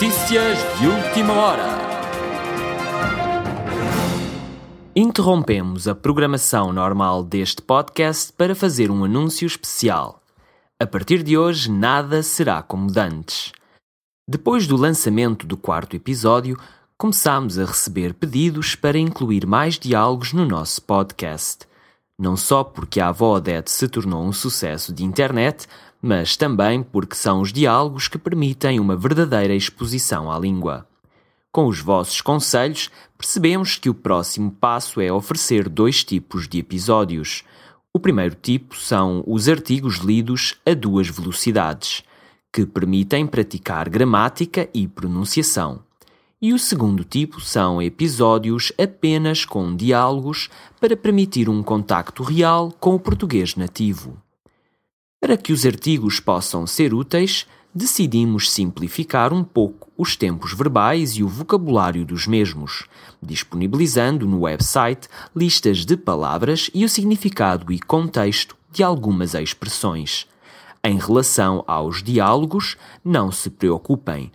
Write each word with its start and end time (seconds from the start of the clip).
Notícias 0.00 0.58
de 0.78 0.86
última 0.86 1.32
hora. 1.32 1.64
Interrompemos 4.94 5.88
a 5.88 5.94
programação 5.96 6.72
normal 6.72 7.24
deste 7.24 7.60
podcast 7.60 8.32
para 8.32 8.54
fazer 8.54 8.92
um 8.92 9.02
anúncio 9.02 9.44
especial. 9.44 10.22
A 10.78 10.86
partir 10.86 11.24
de 11.24 11.36
hoje, 11.36 11.68
nada 11.68 12.22
será 12.22 12.62
como 12.62 12.92
dantes. 12.92 13.50
Depois 14.28 14.68
do 14.68 14.76
lançamento 14.76 15.44
do 15.44 15.56
quarto 15.56 15.96
episódio, 15.96 16.56
começámos 16.96 17.58
a 17.58 17.64
receber 17.64 18.14
pedidos 18.14 18.76
para 18.76 18.98
incluir 18.98 19.48
mais 19.48 19.80
diálogos 19.80 20.32
no 20.32 20.46
nosso 20.46 20.80
podcast. 20.80 21.66
Não 22.16 22.36
só 22.36 22.62
porque 22.62 23.00
a 23.00 23.08
avó 23.08 23.34
Odete 23.34 23.68
se 23.68 23.88
tornou 23.88 24.24
um 24.24 24.32
sucesso 24.32 24.92
de 24.92 25.02
internet, 25.02 25.66
mas 26.00 26.36
também 26.36 26.82
porque 26.82 27.14
são 27.14 27.40
os 27.40 27.52
diálogos 27.52 28.08
que 28.08 28.18
permitem 28.18 28.78
uma 28.78 28.96
verdadeira 28.96 29.54
exposição 29.54 30.30
à 30.30 30.38
língua. 30.38 30.86
Com 31.50 31.66
os 31.66 31.80
vossos 31.80 32.20
conselhos, 32.20 32.90
percebemos 33.16 33.76
que 33.76 33.90
o 33.90 33.94
próximo 33.94 34.50
passo 34.50 35.00
é 35.00 35.12
oferecer 35.12 35.68
dois 35.68 36.04
tipos 36.04 36.46
de 36.46 36.58
episódios. 36.58 37.42
O 37.92 37.98
primeiro 37.98 38.34
tipo 38.34 38.76
são 38.76 39.24
os 39.26 39.48
artigos 39.48 39.96
lidos 39.96 40.54
a 40.64 40.74
duas 40.74 41.08
velocidades, 41.08 42.04
que 42.52 42.64
permitem 42.64 43.26
praticar 43.26 43.88
gramática 43.88 44.68
e 44.72 44.86
pronunciação. 44.86 45.80
E 46.40 46.52
o 46.52 46.58
segundo 46.58 47.02
tipo 47.02 47.40
são 47.40 47.82
episódios 47.82 48.72
apenas 48.80 49.44
com 49.44 49.74
diálogos 49.74 50.48
para 50.80 50.96
permitir 50.96 51.48
um 51.48 51.62
contacto 51.62 52.22
real 52.22 52.72
com 52.78 52.94
o 52.94 53.00
português 53.00 53.56
nativo. 53.56 54.16
Para 55.28 55.36
que 55.36 55.52
os 55.52 55.66
artigos 55.66 56.20
possam 56.20 56.66
ser 56.66 56.94
úteis, 56.94 57.46
decidimos 57.74 58.50
simplificar 58.50 59.30
um 59.30 59.44
pouco 59.44 59.92
os 59.94 60.16
tempos 60.16 60.54
verbais 60.54 61.18
e 61.18 61.22
o 61.22 61.28
vocabulário 61.28 62.02
dos 62.02 62.26
mesmos, 62.26 62.86
disponibilizando 63.22 64.26
no 64.26 64.40
website 64.44 65.06
listas 65.36 65.84
de 65.84 65.98
palavras 65.98 66.70
e 66.72 66.82
o 66.82 66.88
significado 66.88 67.70
e 67.70 67.78
contexto 67.78 68.56
de 68.72 68.82
algumas 68.82 69.34
expressões. 69.34 70.26
Em 70.82 70.98
relação 70.98 71.62
aos 71.66 72.02
diálogos, 72.02 72.78
não 73.04 73.30
se 73.30 73.50
preocupem, 73.50 74.32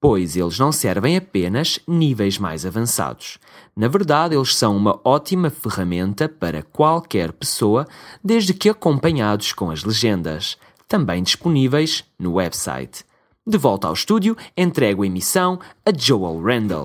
pois 0.00 0.34
eles 0.34 0.58
não 0.58 0.72
servem 0.72 1.16
apenas 1.16 1.78
níveis 1.86 2.38
mais 2.38 2.64
avançados. 2.64 3.38
Na 3.76 3.86
verdade, 3.86 4.34
eles 4.34 4.56
são 4.56 4.76
uma 4.76 4.98
ótima 5.04 5.50
ferramenta 5.50 6.28
para 6.28 6.62
qualquer 6.62 7.32
pessoa, 7.32 7.86
desde 8.24 8.54
que 8.54 8.70
acompanhados 8.70 9.52
com 9.52 9.70
as 9.70 9.84
legendas, 9.84 10.56
também 10.88 11.22
disponíveis 11.22 12.02
no 12.18 12.34
website. 12.34 13.04
De 13.46 13.58
volta 13.58 13.88
ao 13.88 13.94
estúdio, 13.94 14.36
entrego 14.56 15.02
a 15.02 15.06
emissão 15.06 15.58
a 15.84 15.92
Joel 15.96 16.42
Randall. 16.42 16.84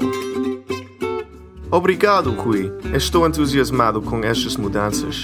Obrigado, 1.72 2.32
Rui. 2.32 2.72
Estou 2.94 3.26
entusiasmado 3.28 4.02
com 4.02 4.24
estas 4.24 4.56
mudanças. 4.56 5.24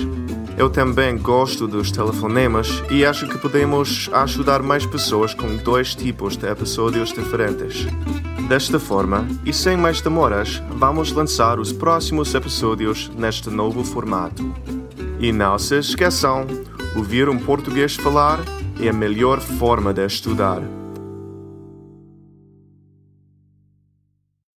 Eu 0.57 0.69
também 0.69 1.17
gosto 1.17 1.67
dos 1.67 1.91
telefonemas 1.91 2.83
e 2.89 3.05
acho 3.05 3.27
que 3.27 3.37
podemos 3.37 4.09
ajudar 4.13 4.61
mais 4.61 4.85
pessoas 4.85 5.33
com 5.33 5.55
dois 5.57 5.95
tipos 5.95 6.35
de 6.35 6.47
episódios 6.47 7.11
diferentes. 7.13 7.87
Desta 8.47 8.79
forma, 8.79 9.25
e 9.45 9.53
sem 9.53 9.77
mais 9.77 10.01
demoras, 10.01 10.61
vamos 10.71 11.11
lançar 11.13 11.59
os 11.59 11.71
próximos 11.71 12.35
episódios 12.35 13.09
neste 13.17 13.49
novo 13.49 13.83
formato. 13.83 14.53
E 15.19 15.31
não 15.31 15.57
se 15.57 15.77
esqueçam, 15.77 16.45
ouvir 16.95 17.29
um 17.29 17.37
português 17.39 17.95
falar 17.95 18.39
é 18.79 18.89
a 18.89 18.93
melhor 18.93 19.39
forma 19.39 19.93
de 19.93 20.05
estudar. 20.05 20.80